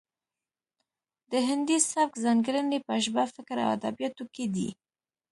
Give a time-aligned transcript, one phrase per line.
[1.31, 4.69] د هندي سبک ځانګړنې په ژبه فکر او ادبیاتو کې دي